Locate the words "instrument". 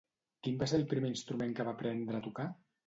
1.13-1.55